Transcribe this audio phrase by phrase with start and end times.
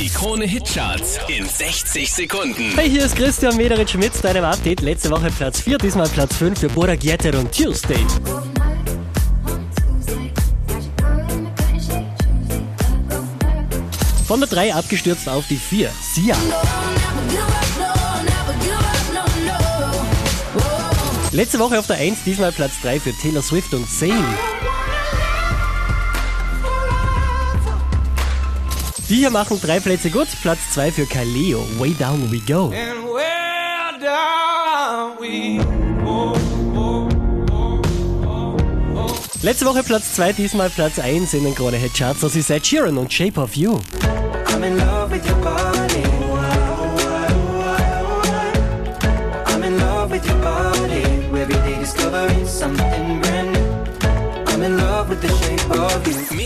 [0.00, 2.72] Die Krone Hitcharts in 60 Sekunden.
[2.74, 4.80] Hey, hier ist Christian Mederitsch mit deinem Update.
[4.80, 7.98] Letzte Woche Platz 4, diesmal Platz 5 für Bora Gieter und Tuesday.
[14.26, 15.90] Von der 3 abgestürzt auf die 4.
[16.14, 16.36] Sia.
[21.32, 24.24] Letzte Woche auf der 1, diesmal Platz 3 für Taylor Swift und Zayn.
[29.10, 30.28] Die hier machen drei Plätze gut.
[30.40, 31.66] Platz 2 für Kaleo.
[31.80, 32.72] Way down we go.
[39.42, 42.20] Letzte Woche Platz 2, diesmal Platz 1 in den Krone Hit Charts.
[42.20, 43.80] Das ist Ed Sheeran und Shape of You.
[44.46, 46.10] I'm in love with your body.